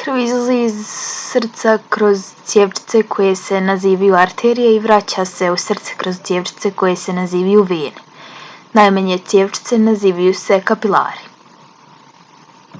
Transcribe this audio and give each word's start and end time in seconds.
krv 0.00 0.18
izlazi 0.24 0.56
iz 0.64 0.74
srca 0.90 1.70
kroz 1.96 2.20
cjevčice 2.50 3.00
koje 3.14 3.32
se 3.40 3.62
nazivaju 3.70 4.16
arterije 4.20 4.74
i 4.76 4.82
vraća 4.86 5.24
se 5.30 5.48
u 5.58 5.58
srce 5.62 5.96
kroz 6.04 6.20
cjevčice 6.28 6.72
koje 6.84 6.92
se 7.06 7.14
nazivaju 7.20 7.64
vene. 7.72 8.04
najmanje 8.80 9.16
cjevčice 9.32 9.80
nazivaju 9.88 10.36
se 10.46 10.60
kapilari 10.70 12.78